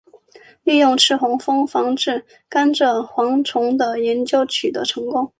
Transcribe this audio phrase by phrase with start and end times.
[0.63, 5.29] 利用赤眼蜂防治甘蔗螟虫的研究取得成功。